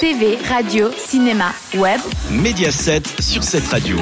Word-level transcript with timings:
TV, 0.00 0.36
radio, 0.48 0.90
cinéma, 0.96 1.52
web. 1.76 2.00
Mediaset 2.30 3.02
sur 3.20 3.42
cette 3.42 3.66
radio. 3.66 3.96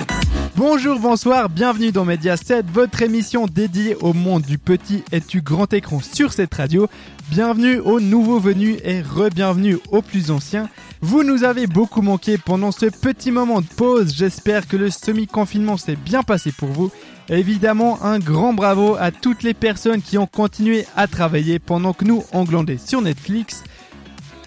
Bonjour, 0.56 0.98
bonsoir, 0.98 1.48
bienvenue 1.48 1.92
dans 1.92 2.04
Mediaset, 2.04 2.62
votre 2.72 3.02
émission 3.02 3.46
dédiée 3.46 3.96
au 3.96 4.12
monde 4.12 4.42
du 4.42 4.58
petit 4.58 5.04
et 5.12 5.20
du 5.20 5.40
grand 5.40 5.72
écran 5.72 6.00
sur 6.00 6.32
cette 6.32 6.54
radio. 6.54 6.88
Bienvenue 7.30 7.78
aux 7.78 8.00
nouveaux 8.00 8.40
venus 8.40 8.76
et 8.84 9.02
re-bienvenue 9.02 9.78
aux 9.90 10.02
plus 10.02 10.30
anciens. 10.30 10.68
Vous 11.00 11.22
nous 11.22 11.44
avez 11.44 11.66
beaucoup 11.66 12.02
manqué 12.02 12.38
pendant 12.38 12.72
ce 12.72 12.86
petit 12.86 13.30
moment 13.30 13.60
de 13.60 13.66
pause. 13.66 14.14
J'espère 14.16 14.66
que 14.66 14.76
le 14.76 14.90
semi-confinement 14.90 15.76
s'est 15.76 15.96
bien 15.96 16.22
passé 16.22 16.52
pour 16.52 16.68
vous. 16.68 16.90
Évidemment, 17.28 18.02
un 18.02 18.18
grand 18.18 18.52
bravo 18.52 18.96
à 18.98 19.10
toutes 19.10 19.42
les 19.42 19.54
personnes 19.54 20.02
qui 20.02 20.18
ont 20.18 20.26
continué 20.26 20.86
à 20.96 21.06
travailler 21.06 21.58
pendant 21.58 21.92
que 21.92 22.04
nous, 22.04 22.24
on 22.32 22.44
glandait 22.44 22.78
sur 22.78 23.00
Netflix. 23.00 23.62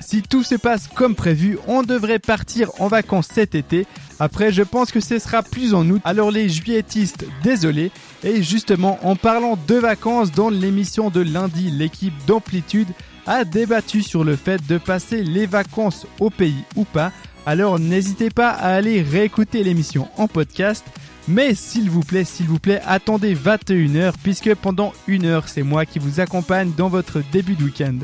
Si 0.10 0.22
tout 0.22 0.42
se 0.42 0.56
passe 0.56 0.88
comme 0.88 1.16
prévu, 1.16 1.60
on 1.68 1.84
devrait 1.84 2.18
partir 2.18 2.72
en 2.80 2.88
vacances 2.88 3.28
cet 3.30 3.56
été. 3.56 3.86
Après, 4.22 4.54
je 4.54 4.64
pense 4.64 4.94
que 4.94 5.02
ce 5.02 5.20
sera 5.20 5.44
plus 5.44 5.74
en 5.74 5.90
août. 5.90 6.02
Alors 6.06 6.32
les 6.32 6.48
juilletistes, 6.48 7.26
désolé. 7.44 7.92
Et 8.24 8.42
justement, 8.42 9.00
en 9.06 9.18
parlant 9.18 9.60
de 9.68 9.76
vacances, 9.76 10.32
dans 10.32 10.50
l'émission 10.50 11.10
de 11.10 11.20
lundi, 11.20 11.72
l'équipe 11.72 12.14
d'Amplitude 12.26 12.88
a 13.26 13.44
débattu 13.44 14.02
sur 14.02 14.24
le 14.24 14.38
fait 14.38 14.66
de 14.66 14.78
passer 14.78 15.24
les 15.24 15.46
vacances 15.46 16.08
au 16.22 16.30
pays 16.30 16.64
ou 16.78 16.86
pas. 16.86 17.12
Alors 17.46 17.78
n'hésitez 17.78 18.30
pas 18.30 18.52
à 18.52 18.76
aller 18.76 19.02
réécouter 19.02 19.62
l'émission 19.62 20.08
en 20.16 20.30
podcast. 20.30 20.86
Mais 21.28 21.54
s'il 21.54 21.90
vous 21.90 22.00
plaît, 22.00 22.24
s'il 22.24 22.46
vous 22.46 22.60
plaît, 22.60 22.82
attendez 22.86 23.36
21h 23.36 24.14
puisque 24.24 24.56
pendant 24.56 24.94
une 25.08 25.26
heure, 25.26 25.50
c'est 25.50 25.64
moi 25.64 25.86
qui 25.86 26.00
vous 26.00 26.22
accompagne 26.22 26.72
dans 26.78 26.88
votre 26.88 27.22
début 27.34 27.56
de 27.56 27.66
week-end. 27.66 27.98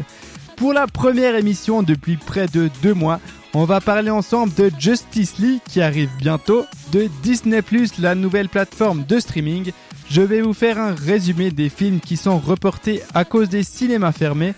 Pour 0.64 0.72
la 0.72 0.88
première 0.88 1.36
émission 1.36 1.84
depuis 1.84 2.16
près 2.16 2.48
de 2.48 2.70
deux 2.82 2.94
mois, 2.94 3.20
on 3.54 3.66
va 3.66 3.82
parler 3.82 4.12
ensemble 4.12 4.54
de 4.54 4.72
Justice 4.80 5.38
League 5.38 5.60
qui 5.68 5.82
arrive 5.82 6.10
bientôt, 6.20 6.64
de 6.94 7.10
Disney⁇ 7.22 7.60
la 8.02 8.16
nouvelle 8.16 8.48
plateforme 8.48 9.04
de 9.04 9.20
streaming. 9.20 9.74
Je 10.10 10.22
vais 10.22 10.40
vous 10.40 10.54
faire 10.54 10.80
un 10.80 10.96
résumé 10.96 11.52
des 11.52 11.68
films 11.68 12.00
qui 12.00 12.16
sont 12.16 12.40
reportés 12.40 13.02
à 13.14 13.26
cause 13.26 13.50
des 13.50 13.64
cinémas 13.64 14.14
fermés. 14.14 14.54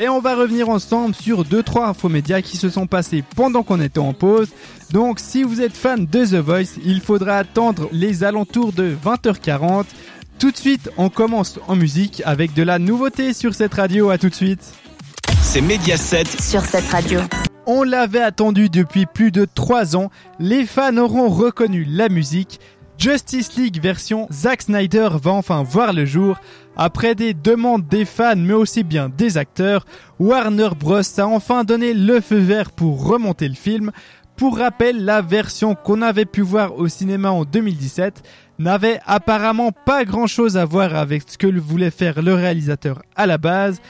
Et 0.00 0.08
on 0.08 0.18
va 0.18 0.34
revenir 0.34 0.68
ensemble 0.70 1.14
sur 1.14 1.44
2-3 1.44 1.90
infomédias 1.90 2.42
qui 2.42 2.56
se 2.56 2.68
sont 2.68 2.88
passés 2.88 3.22
pendant 3.36 3.62
qu'on 3.62 3.80
était 3.80 4.00
en 4.00 4.12
pause. 4.12 4.48
Donc 4.90 5.20
si 5.20 5.44
vous 5.44 5.60
êtes 5.60 5.76
fan 5.76 6.04
de 6.04 6.24
The 6.24 6.44
Voice, 6.44 6.80
il 6.84 7.00
faudra 7.00 7.36
attendre 7.38 7.88
les 7.92 8.24
alentours 8.24 8.72
de 8.72 8.92
20h40. 9.04 9.84
Tout 10.40 10.50
de 10.50 10.56
suite, 10.56 10.90
on 10.96 11.10
commence 11.10 11.60
en 11.68 11.76
musique 11.76 12.22
avec 12.24 12.54
de 12.54 12.64
la 12.64 12.80
nouveauté 12.80 13.32
sur 13.32 13.54
cette 13.54 13.74
radio. 13.74 14.10
À 14.10 14.18
tout 14.18 14.28
de 14.28 14.34
suite 14.34 14.74
c'est 15.54 15.60
Mediaset 15.60 16.24
sur 16.40 16.62
cette 16.62 16.88
radio. 16.88 17.20
On 17.64 17.84
l'avait 17.84 18.20
attendu 18.20 18.68
depuis 18.68 19.06
plus 19.06 19.30
de 19.30 19.44
3 19.44 19.96
ans, 19.96 20.10
les 20.40 20.66
fans 20.66 20.96
auront 20.96 21.28
reconnu 21.28 21.86
la 21.88 22.08
musique. 22.08 22.58
Justice 22.98 23.54
League 23.54 23.80
version 23.80 24.26
Zack 24.32 24.62
Snyder 24.62 25.10
va 25.12 25.30
enfin 25.30 25.62
voir 25.62 25.92
le 25.92 26.06
jour. 26.06 26.40
Après 26.76 27.14
des 27.14 27.34
demandes 27.34 27.86
des 27.86 28.04
fans 28.04 28.34
mais 28.34 28.52
aussi 28.52 28.82
bien 28.82 29.08
des 29.08 29.38
acteurs, 29.38 29.86
Warner 30.18 30.70
Bros 30.76 31.02
a 31.18 31.26
enfin 31.28 31.62
donné 31.62 31.94
le 31.94 32.20
feu 32.20 32.38
vert 32.38 32.72
pour 32.72 33.06
remonter 33.06 33.46
le 33.46 33.54
film. 33.54 33.92
Pour 34.34 34.58
rappel, 34.58 35.04
la 35.04 35.22
version 35.22 35.76
qu'on 35.76 36.02
avait 36.02 36.24
pu 36.24 36.40
voir 36.40 36.76
au 36.76 36.88
cinéma 36.88 37.30
en 37.30 37.44
2017 37.44 38.24
n'avait 38.58 38.98
apparemment 39.06 39.70
pas 39.70 40.04
grand 40.04 40.26
chose 40.26 40.56
à 40.56 40.64
voir 40.64 40.96
avec 40.96 41.22
ce 41.30 41.38
que 41.38 41.46
voulait 41.46 41.92
faire 41.92 42.22
le 42.22 42.34
réalisateur 42.34 43.02
à 43.14 43.26
la 43.26 43.38
base. 43.38 43.80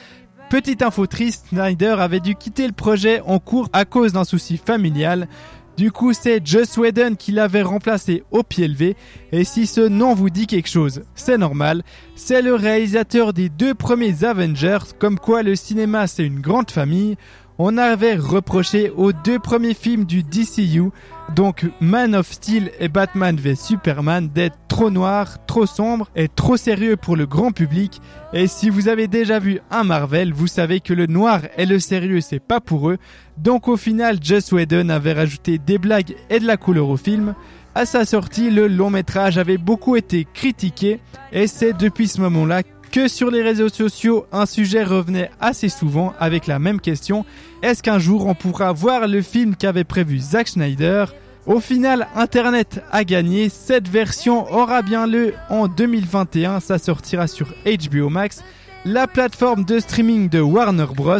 Petite 0.49 0.83
info 0.83 1.07
triste, 1.07 1.47
Snyder 1.49 1.95
avait 1.99 2.19
dû 2.19 2.35
quitter 2.35 2.67
le 2.67 2.73
projet 2.73 3.21
en 3.21 3.39
cours 3.39 3.67
à 3.73 3.83
cause 3.83 4.13
d'un 4.13 4.23
souci 4.23 4.57
familial. 4.57 5.27
Du 5.75 5.91
coup, 5.91 6.13
c'est 6.13 6.45
Joss 6.45 6.77
Whedon 6.77 7.15
qui 7.15 7.31
l'avait 7.31 7.63
remplacé 7.63 8.23
au 8.31 8.43
pied 8.43 8.67
levé. 8.67 8.95
Et 9.31 9.43
si 9.43 9.65
ce 9.65 9.81
nom 9.81 10.13
vous 10.13 10.29
dit 10.29 10.47
quelque 10.47 10.69
chose, 10.69 11.01
c'est 11.15 11.37
normal. 11.37 11.83
C'est 12.15 12.41
le 12.41 12.53
réalisateur 12.53 13.33
des 13.33 13.49
deux 13.49 13.73
premiers 13.73 14.23
Avengers, 14.23 14.93
comme 14.99 15.19
quoi 15.19 15.43
le 15.43 15.55
cinéma 15.55 16.07
c'est 16.07 16.25
une 16.25 16.39
grande 16.39 16.71
famille 16.71 17.17
on 17.57 17.77
avait 17.77 18.15
reproché 18.15 18.89
aux 18.89 19.13
deux 19.13 19.39
premiers 19.39 19.73
films 19.73 20.03
du 20.03 20.23
DCU, 20.23 20.89
donc 21.35 21.65
Man 21.79 22.13
of 22.13 22.29
Steel 22.29 22.71
et 22.79 22.89
Batman 22.89 23.37
v 23.37 23.55
Superman, 23.55 24.27
d'être 24.27 24.57
trop 24.75 24.91
noirs, 24.91 25.37
trop 25.45 25.65
sombres 25.65 26.09
et 26.17 26.27
trop 26.27 26.57
sérieux 26.57 26.97
pour 26.97 27.15
le 27.15 27.25
grand 27.25 27.53
public. 27.53 28.01
Et 28.33 28.45
si 28.45 28.69
vous 28.69 28.89
avez 28.89 29.07
déjà 29.07 29.39
vu 29.39 29.61
un 29.71 29.85
Marvel, 29.85 30.33
vous 30.33 30.47
savez 30.47 30.81
que 30.81 30.91
le 30.93 31.05
noir 31.05 31.39
et 31.55 31.65
le 31.65 31.79
sérieux 31.79 32.19
c'est 32.19 32.41
pas 32.41 32.59
pour 32.59 32.89
eux. 32.89 32.97
Donc 33.37 33.69
au 33.69 33.77
final, 33.77 34.17
Joss 34.21 34.51
Whedon 34.51 34.89
avait 34.89 35.13
rajouté 35.13 35.59
des 35.59 35.77
blagues 35.77 36.17
et 36.29 36.41
de 36.41 36.45
la 36.45 36.57
couleur 36.57 36.89
au 36.89 36.97
film. 36.97 37.35
À 37.73 37.85
sa 37.85 38.03
sortie, 38.03 38.49
le 38.49 38.67
long 38.67 38.89
métrage 38.89 39.37
avait 39.37 39.57
beaucoup 39.57 39.95
été 39.95 40.27
critiqué 40.33 40.99
et 41.31 41.47
c'est 41.47 41.71
depuis 41.71 42.09
ce 42.09 42.19
moment-là 42.19 42.61
que 42.91 43.07
sur 43.07 43.31
les 43.31 43.43
réseaux 43.43 43.69
sociaux, 43.69 44.25
un 44.33 44.45
sujet 44.45 44.83
revenait 44.83 45.31
assez 45.39 45.69
souvent 45.69 46.13
avec 46.19 46.47
la 46.47 46.59
même 46.59 46.81
question. 46.81 47.23
Est-ce 47.63 47.81
qu'un 47.81 47.97
jour 47.99 48.27
on 48.27 48.35
pourra 48.35 48.73
voir 48.73 49.07
le 49.07 49.21
film 49.21 49.55
qu'avait 49.55 49.85
prévu 49.85 50.19
Zack 50.19 50.49
Snyder? 50.49 51.05
Au 51.47 51.59
final, 51.59 52.07
Internet 52.15 52.83
a 52.91 53.03
gagné. 53.03 53.49
Cette 53.49 53.87
version 53.87 54.51
aura 54.51 54.81
bien 54.81 55.05
lieu 55.05 55.35
en 55.49 55.67
2021. 55.67 56.59
Ça 56.59 56.79
sortira 56.79 57.27
sur 57.27 57.53
HBO 57.65 58.09
Max, 58.09 58.43
la 58.83 59.05
plateforme 59.05 59.63
de 59.63 59.79
streaming 59.79 60.27
de 60.27 60.39
Warner 60.39 60.87
Bros. 60.95 61.19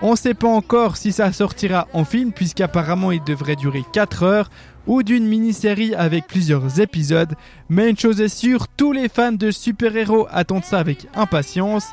On 0.00 0.12
ne 0.12 0.16
sait 0.16 0.34
pas 0.34 0.48
encore 0.48 0.96
si 0.96 1.10
ça 1.10 1.32
sortira 1.32 1.88
en 1.92 2.04
film 2.04 2.32
puisqu'apparemment 2.32 3.10
il 3.10 3.24
devrait 3.24 3.56
durer 3.56 3.82
4 3.92 4.22
heures 4.22 4.50
ou 4.86 5.02
d'une 5.02 5.26
mini-série 5.26 5.94
avec 5.94 6.26
plusieurs 6.26 6.78
épisodes, 6.78 7.34
mais 7.68 7.88
une 7.88 7.98
chose 7.98 8.20
est 8.20 8.28
sûre, 8.28 8.68
tous 8.68 8.92
les 8.92 9.08
fans 9.08 9.32
de 9.32 9.50
super-héros 9.50 10.26
attendent 10.30 10.64
ça 10.64 10.78
avec 10.78 11.06
impatience. 11.14 11.86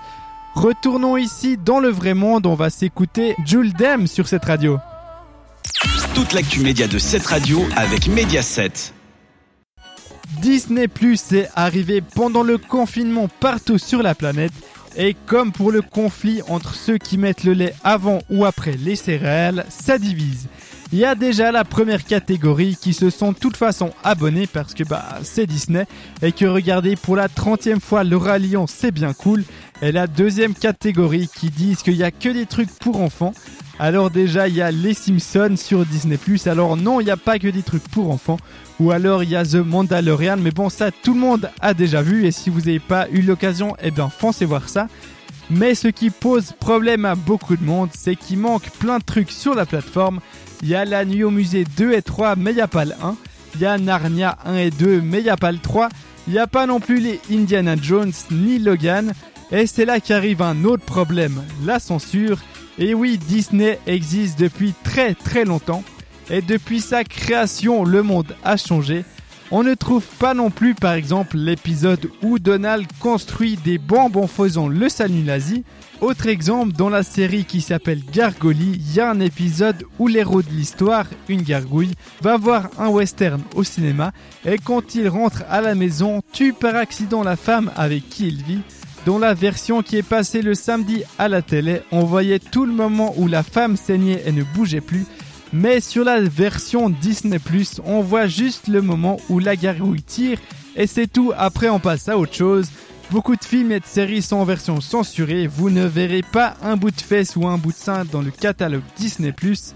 Retournons 0.55 1.15
ici 1.15 1.57
dans 1.57 1.79
le 1.79 1.89
vrai 1.89 2.13
monde, 2.13 2.45
on 2.45 2.55
va 2.55 2.69
s'écouter 2.69 3.35
Jules 3.45 3.73
Dem 3.73 4.07
sur 4.07 4.27
cette 4.27 4.43
radio. 4.43 4.77
Toute 6.13 6.33
l'actu 6.33 6.59
média 6.59 6.87
de 6.87 6.97
cette 6.97 7.25
radio 7.25 7.65
avec 7.77 8.09
Mediaset. 8.09 8.91
Disney 10.41 10.89
Plus 10.89 11.31
est 11.31 11.47
arrivé 11.55 12.01
pendant 12.01 12.43
le 12.43 12.57
confinement 12.57 13.29
partout 13.39 13.77
sur 13.77 14.03
la 14.03 14.13
planète 14.13 14.51
et 14.97 15.15
comme 15.25 15.53
pour 15.53 15.71
le 15.71 15.81
conflit 15.81 16.41
entre 16.49 16.75
ceux 16.75 16.97
qui 16.97 17.17
mettent 17.17 17.45
le 17.45 17.53
lait 17.53 17.73
avant 17.83 18.19
ou 18.29 18.43
après 18.43 18.73
les 18.73 18.97
céréales, 18.97 19.65
ça 19.69 19.97
divise. 19.97 20.49
Il 20.91 20.99
y 20.99 21.05
a 21.05 21.15
déjà 21.15 21.53
la 21.53 21.63
première 21.63 22.03
catégorie 22.03 22.75
qui 22.75 22.93
se 22.93 23.09
sont 23.09 23.31
de 23.31 23.37
toute 23.37 23.55
façon 23.55 23.91
abonnés 24.03 24.47
parce 24.47 24.73
que 24.73 24.83
bah 24.83 25.19
c'est 25.23 25.45
Disney 25.45 25.85
et 26.21 26.33
que 26.33 26.43
regardez 26.43 26.97
pour 26.97 27.15
la 27.15 27.29
30 27.29 27.79
fois 27.79 28.03
le 28.03 28.17
Lion 28.37 28.67
c'est 28.67 28.91
bien 28.91 29.13
cool. 29.13 29.45
Et 29.81 29.93
la 29.93 30.07
deuxième 30.07 30.53
catégorie 30.53 31.29
qui 31.33 31.49
disent 31.49 31.81
qu'il 31.81 31.95
y 31.95 32.03
a 32.03 32.11
que 32.11 32.27
des 32.27 32.45
trucs 32.45 32.71
pour 32.79 32.99
enfants. 32.99 33.33
Alors 33.83 34.11
déjà 34.11 34.47
il 34.47 34.53
y 34.53 34.61
a 34.61 34.69
les 34.69 34.93
Simpsons 34.93 35.55
sur 35.57 35.87
Disney+. 35.87 36.19
Alors 36.45 36.77
non 36.77 37.01
il 37.01 37.05
n'y 37.05 37.09
a 37.09 37.17
pas 37.17 37.39
que 37.39 37.47
des 37.47 37.63
trucs 37.63 37.87
pour 37.87 38.11
enfants. 38.11 38.37
Ou 38.79 38.91
alors 38.91 39.23
il 39.23 39.31
y 39.31 39.35
a 39.35 39.43
The 39.43 39.55
Mandalorian. 39.55 40.37
Mais 40.37 40.51
bon 40.51 40.69
ça 40.69 40.91
tout 40.91 41.15
le 41.15 41.19
monde 41.19 41.49
a 41.61 41.73
déjà 41.73 42.03
vu 42.03 42.27
et 42.27 42.31
si 42.31 42.51
vous 42.51 42.59
n'avez 42.59 42.79
pas 42.79 43.07
eu 43.09 43.23
l'occasion 43.23 43.75
eh 43.81 43.89
bien 43.89 44.09
foncez 44.09 44.45
voir 44.45 44.69
ça. 44.69 44.87
Mais 45.49 45.73
ce 45.73 45.87
qui 45.87 46.11
pose 46.11 46.53
problème 46.59 47.05
à 47.05 47.15
beaucoup 47.15 47.57
de 47.57 47.63
monde, 47.63 47.89
c'est 47.91 48.15
qu'il 48.15 48.37
manque 48.37 48.69
plein 48.77 48.99
de 48.99 49.03
trucs 49.03 49.31
sur 49.31 49.55
la 49.55 49.65
plateforme 49.65 50.19
il 50.61 50.69
y 50.69 50.75
a 50.75 50.85
la 50.85 51.03
nuit 51.03 51.23
au 51.23 51.31
musée 51.31 51.65
2 51.75 51.93
et 51.93 52.03
3, 52.03 52.35
mais 52.35 52.51
il 52.51 52.55
n'y 52.55 52.61
a 52.61 52.67
pas 52.67 52.85
le 52.85 52.93
1. 53.01 53.15
Il 53.55 53.61
y 53.61 53.65
a 53.65 53.79
Narnia 53.79 54.37
1 54.45 54.57
et 54.57 54.69
2, 54.69 55.01
mais 55.01 55.17
il 55.17 55.23
n'y 55.23 55.29
a 55.31 55.37
pas 55.37 55.51
le 55.51 55.57
3. 55.57 55.89
Il 56.27 56.33
n'y 56.33 56.39
a 56.39 56.45
pas 56.45 56.67
non 56.67 56.79
plus 56.79 56.99
les 56.99 57.19
Indiana 57.31 57.75
Jones 57.81 58.13
ni 58.29 58.59
Logan. 58.59 59.13
Et 59.51 59.65
c'est 59.65 59.85
là 59.85 59.99
qu'arrive 59.99 60.43
un 60.43 60.63
autre 60.65 60.85
problème, 60.85 61.41
la 61.65 61.79
censure. 61.79 62.37
Et 62.77 62.93
oui, 62.93 63.17
Disney 63.17 63.79
existe 63.85 64.39
depuis 64.39 64.73
très 64.83 65.13
très 65.13 65.45
longtemps. 65.45 65.83
Et 66.29 66.41
depuis 66.41 66.81
sa 66.81 67.03
création, 67.03 67.83
le 67.83 68.03
monde 68.03 68.35
a 68.43 68.57
changé. 68.57 69.03
On 69.53 69.63
ne 69.63 69.73
trouve 69.73 70.05
pas 70.17 70.33
non 70.33 70.49
plus 70.49 70.75
par 70.75 70.93
exemple 70.93 71.35
l'épisode 71.35 72.09
où 72.23 72.39
Donald 72.39 72.87
construit 73.01 73.57
des 73.57 73.77
bombes 73.77 74.15
en 74.15 74.27
faisant 74.27 74.69
le 74.69 74.87
salut 74.87 75.23
nazi. 75.23 75.65
Autre 75.99 76.27
exemple, 76.27 76.71
dans 76.71 76.89
la 76.89 77.03
série 77.03 77.43
qui 77.43 77.59
s'appelle 77.59 78.01
Gargoyle, 78.13 78.61
il 78.61 78.93
y 78.93 79.01
a 79.01 79.09
un 79.09 79.19
épisode 79.19 79.83
où 79.99 80.07
l'héros 80.07 80.41
de 80.41 80.49
l'histoire, 80.51 81.05
une 81.27 81.41
gargouille, 81.41 81.95
va 82.21 82.37
voir 82.37 82.69
un 82.79 82.87
western 82.87 83.41
au 83.53 83.65
cinéma 83.65 84.13
et 84.45 84.57
quand 84.57 84.95
il 84.95 85.09
rentre 85.09 85.43
à 85.49 85.59
la 85.59 85.75
maison, 85.75 86.21
tue 86.31 86.53
par 86.53 86.77
accident 86.77 87.21
la 87.21 87.35
femme 87.35 87.71
avec 87.75 88.07
qui 88.07 88.29
il 88.29 88.41
vit. 88.41 88.61
Dans 89.05 89.17
la 89.17 89.33
version 89.33 89.81
qui 89.81 89.97
est 89.97 90.03
passée 90.07 90.43
le 90.43 90.53
samedi 90.53 91.03
à 91.17 91.27
la 91.27 91.41
télé, 91.41 91.81
on 91.91 92.03
voyait 92.03 92.37
tout 92.37 92.65
le 92.65 92.73
moment 92.73 93.13
où 93.17 93.27
la 93.27 93.41
femme 93.41 93.75
saignait 93.75 94.21
et 94.25 94.31
ne 94.31 94.43
bougeait 94.43 94.81
plus. 94.81 95.05
Mais 95.53 95.79
sur 95.79 96.03
la 96.03 96.21
version 96.21 96.89
Disney⁇ 96.89 97.37
on 97.83 98.01
voit 98.01 98.27
juste 98.27 98.67
le 98.67 98.81
moment 98.81 99.17
où 99.27 99.39
la 99.39 99.55
gargouille 99.55 100.03
tire 100.03 100.37
et 100.75 100.87
c'est 100.87 101.07
tout, 101.07 101.33
après 101.35 101.69
on 101.69 101.79
passe 101.79 102.07
à 102.09 102.17
autre 102.17 102.33
chose. 102.33 102.69
Beaucoup 103.09 103.35
de 103.35 103.43
films 103.43 103.73
et 103.73 103.79
de 103.79 103.85
séries 103.85 104.21
sont 104.21 104.37
en 104.37 104.45
version 104.45 104.79
censurée, 104.79 105.47
vous 105.47 105.69
ne 105.69 105.85
verrez 105.85 106.21
pas 106.21 106.55
un 106.61 106.77
bout 106.77 106.91
de 106.91 107.01
fesse 107.01 107.35
ou 107.35 107.45
un 107.45 107.57
bout 107.57 107.73
de 107.73 107.77
sein 107.77 108.05
dans 108.05 108.21
le 108.21 108.31
catalogue 108.31 108.83
Disney⁇ 108.95 109.31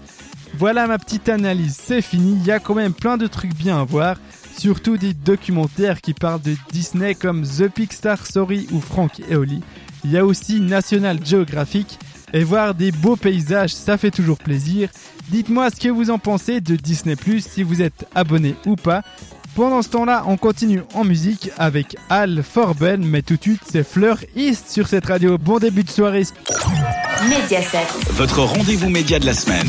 Voilà 0.54 0.86
ma 0.86 0.98
petite 0.98 1.28
analyse, 1.28 1.76
c'est 1.78 2.00
fini, 2.00 2.38
il 2.40 2.46
y 2.46 2.50
a 2.52 2.60
quand 2.60 2.74
même 2.74 2.94
plein 2.94 3.18
de 3.18 3.26
trucs 3.26 3.54
bien 3.54 3.78
à 3.78 3.84
voir, 3.84 4.16
surtout 4.58 4.96
des 4.96 5.14
documentaires 5.14 6.00
qui 6.00 6.14
parlent 6.14 6.42
de 6.42 6.56
Disney 6.72 7.14
comme 7.14 7.42
The 7.42 7.68
Pixar 7.68 8.26
Story 8.26 8.66
ou 8.72 8.80
Frank 8.80 9.20
et 9.28 9.36
Oli. 9.36 9.60
Il 10.04 10.12
y 10.12 10.18
a 10.18 10.24
aussi 10.24 10.60
National 10.60 11.18
Geographic, 11.24 11.98
et 12.32 12.44
voir 12.44 12.74
des 12.74 12.92
beaux 12.92 13.16
paysages, 13.16 13.74
ça 13.74 13.96
fait 13.96 14.10
toujours 14.10 14.38
plaisir. 14.38 14.88
Dites-moi 15.30 15.70
ce 15.70 15.76
que 15.76 15.88
vous 15.88 16.10
en 16.10 16.18
pensez 16.18 16.60
de 16.60 16.76
Disney⁇ 16.76 17.14
si 17.40 17.62
vous 17.62 17.82
êtes 17.82 18.06
abonné 18.14 18.54
ou 18.66 18.76
pas. 18.76 19.02
Pendant 19.54 19.80
ce 19.80 19.88
temps-là, 19.88 20.24
on 20.26 20.36
continue 20.36 20.82
en 20.92 21.02
musique 21.02 21.50
avec 21.56 21.96
Al 22.10 22.42
Forben, 22.42 23.04
mais 23.06 23.22
tout 23.22 23.36
de 23.36 23.42
suite 23.42 23.62
c'est 23.66 23.88
Fleur 23.88 24.18
East 24.36 24.70
sur 24.70 24.86
cette 24.86 25.06
radio. 25.06 25.38
Bon 25.38 25.58
début 25.58 25.82
de 25.82 25.90
soirée. 25.90 26.24
Mediaset. 27.22 27.86
Votre 28.10 28.42
rendez-vous 28.42 28.90
média 28.90 29.18
de 29.18 29.24
la 29.26 29.34
semaine. 29.34 29.66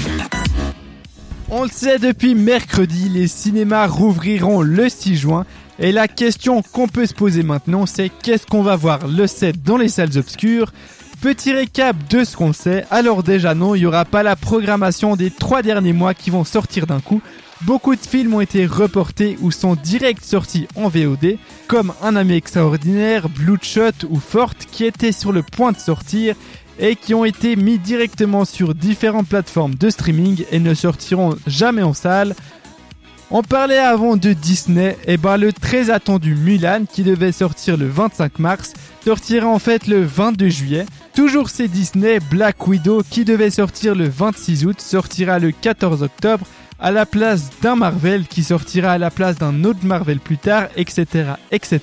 On 1.50 1.64
le 1.64 1.70
sait 1.70 1.98
depuis 1.98 2.36
mercredi, 2.36 3.08
les 3.08 3.28
cinémas 3.28 3.88
rouvriront 3.88 4.62
le 4.62 4.90
6 4.90 5.16
juin. 5.16 5.46
Et 5.80 5.94
la 5.94 6.10
question 6.10 6.62
qu'on 6.62 6.90
peut 6.90 7.06
se 7.06 7.14
poser 7.14 7.42
maintenant, 7.42 7.86
c'est 7.86 8.10
qu'est-ce 8.10 8.46
qu'on 8.46 8.64
va 8.64 8.76
voir 8.76 9.08
le 9.08 9.28
7 9.28 9.64
dans 9.64 9.78
les 9.78 9.88
salles 9.88 10.18
obscures? 10.18 10.74
Petit 11.22 11.54
récap 11.54 11.96
de 12.10 12.26
ce 12.26 12.36
qu'on 12.36 12.52
sait. 12.52 12.84
Alors 12.92 13.24
déjà 13.24 13.56
non, 13.56 13.76
il 13.76 13.80
n'y 13.80 13.86
aura 13.86 14.04
pas 14.04 14.24
la 14.24 14.36
programmation 14.36 15.16
des 15.16 15.32
trois 15.32 15.62
derniers 15.62 15.94
mois 15.94 16.14
qui 16.14 16.32
vont 16.32 16.44
sortir 16.44 16.86
d'un 16.86 17.00
coup. 17.00 17.22
Beaucoup 17.62 17.96
de 17.96 18.02
films 18.02 18.34
ont 18.34 18.42
été 18.42 18.66
reportés 18.66 19.38
ou 19.42 19.50
sont 19.50 19.76
direct 19.76 20.26
sortis 20.26 20.68
en 20.76 20.90
VOD, 20.90 21.38
comme 21.68 21.94
Un 22.04 22.18
ami 22.18 22.34
extraordinaire, 22.34 23.30
Bloodshot 23.30 24.06
ou 24.10 24.20
Forte 24.20 24.68
qui 24.70 24.84
étaient 24.84 25.14
sur 25.14 25.32
le 25.32 25.44
point 25.44 25.72
de 25.72 25.80
sortir 25.80 26.36
et 26.80 26.96
qui 26.96 27.14
ont 27.14 27.26
été 27.26 27.56
mis 27.56 27.80
directement 27.80 28.46
sur 28.46 28.76
différentes 28.76 29.28
plateformes 29.28 29.76
de 29.76 29.90
streaming 29.90 30.44
et 30.52 30.60
ne 30.60 30.74
sortiront 30.74 31.36
jamais 31.48 31.84
en 31.84 31.94
salle. 31.94 32.36
On 33.30 33.44
parlait 33.44 33.78
avant 33.78 34.16
de 34.16 34.32
Disney, 34.32 34.98
et 35.06 35.18
ben 35.18 35.36
le 35.36 35.52
très 35.52 35.90
attendu 35.90 36.34
Mulan 36.34 36.86
qui 36.90 37.04
devait 37.04 37.34
sortir 37.34 37.76
le 37.76 37.88
25 37.88 38.40
mars 38.40 38.74
sortira 39.04 39.48
en 39.48 39.60
fait 39.60 39.88
le 39.88 40.02
22 40.02 40.48
juillet. 40.48 40.86
Toujours 41.14 41.50
c'est 41.50 41.68
Disney, 41.68 42.20
Black 42.32 42.68
Widow 42.68 43.04
qui 43.10 43.26
devait 43.26 43.50
sortir 43.50 43.96
le 43.96 44.08
26 44.08 44.66
août 44.66 44.80
sortira 44.80 45.40
le 45.40 45.52
14 45.52 46.04
octobre 46.04 46.46
à 46.80 46.92
la 46.92 47.06
place 47.06 47.50
d'un 47.62 47.76
Marvel 47.76 48.28
qui 48.28 48.44
sortira 48.44 48.92
à 48.92 48.98
la 48.98 49.12
place 49.12 49.38
d'un 49.38 49.64
autre 49.66 49.84
Marvel 49.84 50.20
plus 50.20 50.38
tard, 50.38 50.68
etc. 50.76 51.32
etc. 51.52 51.82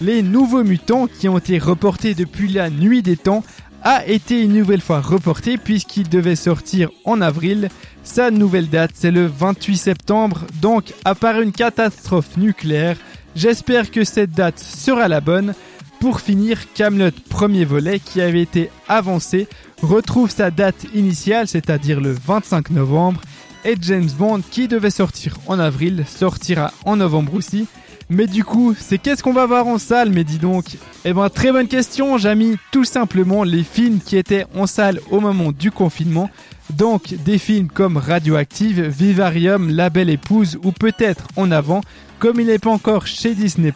Les 0.00 0.22
nouveaux 0.22 0.64
mutants 0.64 1.06
qui 1.06 1.28
ont 1.28 1.38
été 1.38 1.58
reportés 1.58 2.14
depuis 2.14 2.48
la 2.48 2.70
nuit 2.70 3.02
des 3.02 3.16
temps 3.16 3.44
a 3.82 4.06
été 4.06 4.42
une 4.42 4.54
nouvelle 4.54 4.80
fois 4.80 5.00
reporté 5.00 5.58
puisqu'il 5.58 6.08
devait 6.08 6.36
sortir 6.36 6.90
en 7.04 7.20
avril. 7.20 7.68
Sa 8.04 8.30
nouvelle 8.30 8.68
date 8.68 8.92
c'est 8.94 9.10
le 9.10 9.26
28 9.26 9.76
septembre, 9.76 10.44
donc 10.60 10.92
à 11.04 11.14
part 11.14 11.40
une 11.40 11.52
catastrophe 11.52 12.36
nucléaire, 12.36 12.96
j'espère 13.36 13.90
que 13.90 14.04
cette 14.04 14.32
date 14.32 14.58
sera 14.58 15.08
la 15.08 15.20
bonne. 15.20 15.54
Pour 16.00 16.20
finir, 16.20 16.72
Camelot 16.74 17.10
premier 17.28 17.64
volet 17.64 17.98
qui 17.98 18.20
avait 18.20 18.42
été 18.42 18.70
avancé 18.88 19.48
retrouve 19.82 20.30
sa 20.30 20.50
date 20.50 20.86
initiale, 20.94 21.48
c'est-à-dire 21.48 22.00
le 22.00 22.12
25 22.12 22.70
novembre, 22.70 23.20
et 23.64 23.74
James 23.80 24.08
Bond 24.16 24.42
qui 24.50 24.68
devait 24.68 24.90
sortir 24.90 25.36
en 25.46 25.58
avril 25.58 26.04
sortira 26.06 26.72
en 26.84 26.96
novembre 26.96 27.34
aussi. 27.34 27.66
Mais 28.10 28.26
du 28.26 28.42
coup, 28.42 28.74
c'est 28.78 28.96
qu'est-ce 28.96 29.22
qu'on 29.22 29.34
va 29.34 29.44
voir 29.44 29.66
en 29.66 29.76
salle, 29.76 30.10
mais 30.10 30.24
dis 30.24 30.38
donc 30.38 30.64
Eh 31.04 31.12
ben, 31.12 31.28
très 31.28 31.52
bonne 31.52 31.68
question, 31.68 32.16
j'ai 32.16 32.34
mis 32.34 32.56
tout 32.72 32.84
simplement 32.84 33.44
les 33.44 33.62
films 33.62 34.00
qui 34.00 34.16
étaient 34.16 34.46
en 34.54 34.66
salle 34.66 35.00
au 35.10 35.20
moment 35.20 35.52
du 35.52 35.70
confinement. 35.70 36.30
Donc, 36.70 37.14
des 37.24 37.38
films 37.38 37.68
comme 37.68 37.98
Radioactive, 37.98 38.80
Vivarium, 38.82 39.70
La 39.70 39.90
Belle 39.90 40.10
Épouse 40.10 40.58
ou 40.64 40.72
peut-être 40.72 41.28
En 41.36 41.50
Avant. 41.50 41.82
Comme 42.18 42.40
il 42.40 42.46
n'est 42.46 42.58
pas 42.58 42.70
encore 42.70 43.06
chez 43.06 43.34
Disney+, 43.34 43.72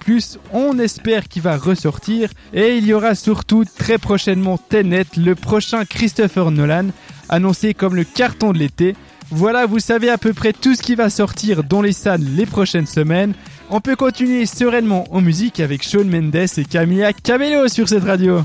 on 0.53 0.79
espère 0.79 1.29
qu'il 1.29 1.43
va 1.43 1.57
ressortir. 1.57 2.31
Et 2.55 2.77
il 2.77 2.87
y 2.87 2.93
aura 2.95 3.15
surtout 3.15 3.65
très 3.65 3.99
prochainement 3.99 4.59
Tenet, 4.59 5.05
le 5.17 5.35
prochain 5.35 5.85
Christopher 5.85 6.51
Nolan, 6.51 6.87
annoncé 7.29 7.73
comme 7.73 7.95
le 7.95 8.05
carton 8.05 8.53
de 8.53 8.59
l'été. 8.59 8.97
Voilà, 9.31 9.65
vous 9.65 9.79
savez 9.79 10.11
à 10.11 10.19
peu 10.19 10.33
près 10.33 10.53
tout 10.53 10.75
ce 10.75 10.83
qui 10.83 10.95
va 10.95 11.09
sortir 11.09 11.65
dans 11.65 11.83
les 11.83 11.93
salles 11.93 12.25
les 12.37 12.45
prochaines 12.47 12.87
semaines. 12.87 13.33
On 13.75 13.81
peut 13.81 13.97
continuer 13.97 14.45
sereinement 14.45 15.07
en 15.13 15.23
musique 15.23 15.59
avec 15.59 15.83
Shawn 15.83 16.07
Mendes 16.07 16.37
et 16.59 16.65
Camilla 16.67 17.15
Cabello 17.15 17.69
sur 17.69 17.89
cette 17.89 18.05
radio. 18.05 18.43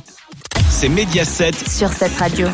C'est 0.69 0.87
Mediaset 0.87 1.51
sur 1.51 1.91
cette 1.91 2.15
radio. 2.17 2.47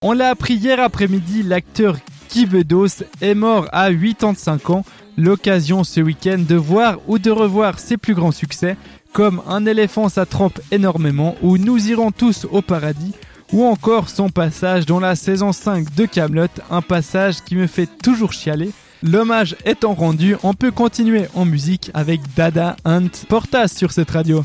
On 0.00 0.14
l'a 0.14 0.30
appris 0.30 0.54
hier 0.54 0.80
après-midi, 0.80 1.42
l'acteur 1.42 1.98
Guy 2.30 2.46
Bedos 2.46 3.04
est 3.20 3.34
mort 3.34 3.68
à 3.70 3.92
85 3.92 4.70
ans. 4.70 4.84
L'occasion 5.18 5.84
ce 5.84 6.00
week-end 6.00 6.38
de 6.38 6.54
voir 6.54 7.00
ou 7.06 7.18
de 7.18 7.30
revoir 7.30 7.78
ses 7.78 7.98
plus 7.98 8.14
grands 8.14 8.32
succès, 8.32 8.78
comme 9.12 9.42
Un 9.46 9.66
éléphant 9.66 10.08
ça 10.08 10.24
trompe 10.24 10.58
énormément 10.70 11.36
ou 11.42 11.58
Nous 11.58 11.90
irons 11.90 12.12
tous 12.12 12.46
au 12.50 12.62
paradis, 12.62 13.12
ou 13.52 13.62
encore 13.66 14.08
son 14.08 14.30
passage 14.30 14.86
dans 14.86 15.00
la 15.00 15.16
saison 15.16 15.52
5 15.52 15.94
de 15.94 16.06
Camelot, 16.06 16.46
un 16.70 16.80
passage 16.80 17.42
qui 17.44 17.56
me 17.56 17.66
fait 17.66 17.90
toujours 18.02 18.32
chialer. 18.32 18.70
L'hommage 19.02 19.56
étant 19.66 19.92
rendu, 19.92 20.36
on 20.42 20.54
peut 20.54 20.70
continuer 20.70 21.26
en 21.34 21.44
musique 21.44 21.90
avec 21.92 22.20
Dada 22.34 22.76
Hunt 22.86 23.10
Portas 23.28 23.68
sur 23.68 23.92
cette 23.92 24.10
radio. 24.10 24.42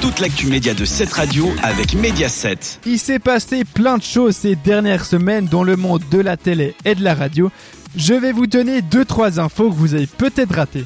Toute 0.00 0.20
l'actu 0.20 0.46
média 0.46 0.74
de 0.74 0.84
cette 0.84 1.12
radio 1.12 1.48
avec 1.62 1.94
Mediaset. 1.94 2.58
Il 2.86 2.98
s'est 2.98 3.18
passé 3.18 3.64
plein 3.64 3.98
de 3.98 4.02
choses 4.02 4.36
ces 4.36 4.54
dernières 4.54 5.04
semaines 5.04 5.46
dans 5.46 5.64
le 5.64 5.76
monde 5.76 6.02
de 6.10 6.18
la 6.18 6.36
télé 6.36 6.76
et 6.84 6.94
de 6.94 7.02
la 7.02 7.14
radio. 7.14 7.50
Je 7.96 8.14
vais 8.14 8.32
vous 8.32 8.46
donner 8.46 8.80
2-3 8.80 9.40
infos 9.40 9.70
que 9.70 9.74
vous 9.74 9.94
avez 9.94 10.06
peut-être 10.06 10.54
ratées. 10.54 10.84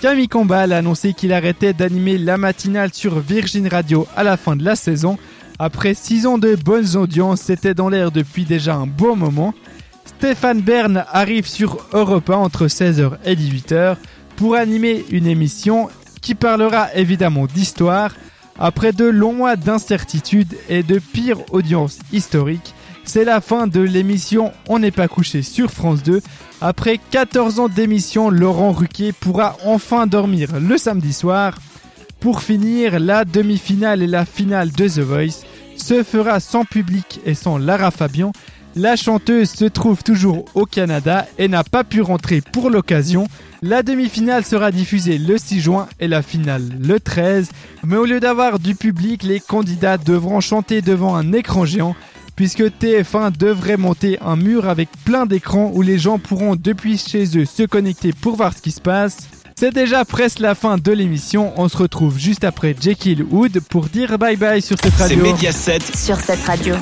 Camille 0.00 0.28
Combal 0.28 0.72
a 0.72 0.78
annoncé 0.78 1.12
qu'il 1.12 1.34
arrêtait 1.34 1.74
d'animer 1.74 2.16
la 2.16 2.38
matinale 2.38 2.94
sur 2.94 3.20
Virgin 3.20 3.68
Radio 3.68 4.06
à 4.16 4.24
la 4.24 4.38
fin 4.38 4.56
de 4.56 4.64
la 4.64 4.76
saison. 4.76 5.18
Après 5.58 5.92
6 5.92 6.26
ans 6.26 6.38
de 6.38 6.54
bonnes 6.54 6.96
audiences, 6.96 7.42
c'était 7.42 7.74
dans 7.74 7.90
l'air 7.90 8.10
depuis 8.10 8.46
déjà 8.46 8.76
un 8.76 8.86
bon 8.86 9.14
moment. 9.14 9.52
Stéphane 10.20 10.60
Bern 10.60 11.06
arrive 11.10 11.46
sur 11.46 11.78
Europa 11.94 12.36
entre 12.36 12.66
16h 12.66 13.12
et 13.24 13.34
18h 13.34 13.96
pour 14.36 14.54
animer 14.54 15.02
une 15.10 15.26
émission 15.26 15.88
qui 16.20 16.34
parlera 16.34 16.94
évidemment 16.94 17.46
d'histoire. 17.46 18.14
Après 18.58 18.92
de 18.92 19.06
longs 19.06 19.32
mois 19.32 19.56
d'incertitude 19.56 20.58
et 20.68 20.82
de 20.82 20.98
pires 20.98 21.38
audiences 21.54 22.00
historiques, 22.12 22.74
c'est 23.02 23.24
la 23.24 23.40
fin 23.40 23.66
de 23.66 23.80
l'émission 23.80 24.52
On 24.68 24.78
n'est 24.78 24.90
pas 24.90 25.08
couché 25.08 25.40
sur 25.40 25.70
France 25.70 26.02
2. 26.02 26.20
Après 26.60 27.00
14 27.10 27.58
ans 27.58 27.68
d'émission, 27.70 28.28
Laurent 28.28 28.72
Ruquier 28.72 29.12
pourra 29.12 29.56
enfin 29.64 30.06
dormir 30.06 30.60
le 30.60 30.76
samedi 30.76 31.14
soir. 31.14 31.54
Pour 32.20 32.42
finir, 32.42 33.00
la 33.00 33.24
demi-finale 33.24 34.02
et 34.02 34.06
la 34.06 34.26
finale 34.26 34.70
de 34.70 34.86
The 34.86 34.98
Voice 34.98 35.46
se 35.76 36.02
fera 36.02 36.40
sans 36.40 36.66
public 36.66 37.22
et 37.24 37.32
sans 37.32 37.56
Lara 37.56 37.90
Fabian 37.90 38.32
la 38.76 38.96
chanteuse 38.96 39.50
se 39.50 39.64
trouve 39.64 40.02
toujours 40.02 40.44
au 40.54 40.64
Canada 40.64 41.26
et 41.38 41.48
n'a 41.48 41.64
pas 41.64 41.84
pu 41.84 42.00
rentrer 42.00 42.40
pour 42.40 42.70
l'occasion. 42.70 43.26
La 43.62 43.82
demi-finale 43.82 44.44
sera 44.44 44.70
diffusée 44.70 45.18
le 45.18 45.38
6 45.38 45.60
juin 45.60 45.88
et 45.98 46.08
la 46.08 46.22
finale 46.22 46.62
le 46.80 47.00
13. 47.00 47.50
Mais 47.84 47.96
au 47.96 48.04
lieu 48.04 48.20
d'avoir 48.20 48.58
du 48.58 48.74
public, 48.74 49.22
les 49.22 49.40
candidats 49.40 49.98
devront 49.98 50.40
chanter 50.40 50.82
devant 50.82 51.16
un 51.16 51.32
écran 51.32 51.64
géant 51.64 51.94
puisque 52.36 52.62
TF1 52.62 53.36
devrait 53.36 53.76
monter 53.76 54.18
un 54.22 54.36
mur 54.36 54.66
avec 54.66 54.88
plein 55.04 55.26
d'écrans 55.26 55.72
où 55.74 55.82
les 55.82 55.98
gens 55.98 56.18
pourront 56.18 56.56
depuis 56.56 56.96
chez 56.96 57.36
eux 57.36 57.44
se 57.44 57.64
connecter 57.64 58.14
pour 58.14 58.36
voir 58.36 58.56
ce 58.56 58.62
qui 58.62 58.70
se 58.70 58.80
passe. 58.80 59.28
C'est 59.58 59.74
déjà 59.74 60.06
presque 60.06 60.38
la 60.38 60.54
fin 60.54 60.78
de 60.78 60.92
l'émission. 60.92 61.52
On 61.56 61.68
se 61.68 61.76
retrouve 61.76 62.18
juste 62.18 62.44
après 62.44 62.74
Jekyll 62.80 63.24
Wood 63.24 63.60
pour 63.68 63.86
dire 63.86 64.16
bye 64.18 64.36
bye 64.36 64.62
sur 64.62 64.78
cette 64.82 64.94
radio. 64.94 65.18
C'est 65.18 65.32
Mediaset 65.32 65.80
Sur 65.94 66.16
cette 66.16 66.42
radio. 66.44 66.76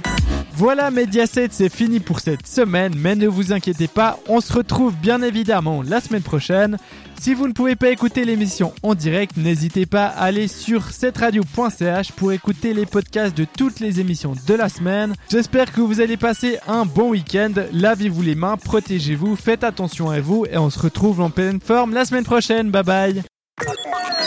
Voilà 0.58 0.90
Mediaset, 0.90 1.50
c'est 1.52 1.72
fini 1.72 2.00
pour 2.00 2.18
cette 2.18 2.44
semaine, 2.44 2.92
mais 2.96 3.14
ne 3.14 3.28
vous 3.28 3.52
inquiétez 3.52 3.86
pas, 3.86 4.18
on 4.26 4.40
se 4.40 4.52
retrouve 4.52 4.92
bien 4.96 5.22
évidemment 5.22 5.82
la 5.82 6.00
semaine 6.00 6.22
prochaine. 6.22 6.78
Si 7.20 7.32
vous 7.32 7.46
ne 7.46 7.52
pouvez 7.52 7.76
pas 7.76 7.90
écouter 7.90 8.24
l'émission 8.24 8.72
en 8.82 8.96
direct, 8.96 9.36
n'hésitez 9.36 9.86
pas 9.86 10.06
à 10.06 10.24
aller 10.24 10.48
sur 10.48 10.90
cetteradio.ch 10.90 12.10
pour 12.10 12.32
écouter 12.32 12.74
les 12.74 12.86
podcasts 12.86 13.36
de 13.36 13.44
toutes 13.44 13.78
les 13.78 14.00
émissions 14.00 14.34
de 14.48 14.54
la 14.54 14.68
semaine. 14.68 15.14
J'espère 15.30 15.70
que 15.70 15.80
vous 15.80 16.00
allez 16.00 16.16
passer 16.16 16.58
un 16.66 16.84
bon 16.84 17.10
week-end. 17.10 17.52
Lavez-vous 17.72 18.22
les 18.22 18.34
mains, 18.34 18.56
protégez-vous, 18.56 19.36
faites 19.36 19.62
attention 19.62 20.10
à 20.10 20.18
vous 20.20 20.44
et 20.50 20.58
on 20.58 20.70
se 20.70 20.80
retrouve 20.80 21.20
en 21.20 21.30
pleine 21.30 21.60
forme 21.60 21.94
la 21.94 22.04
semaine 22.04 22.24
prochaine. 22.24 22.72
Bye 22.72 22.82
bye. 22.82 23.22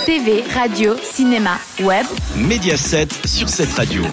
TV, 0.05 0.43
radio, 0.53 0.95
cinéma, 1.03 1.57
web. 1.81 2.05
Mediaset 2.37 3.09
sur 3.25 3.49
cette 3.49 3.73
radio. 3.73 4.03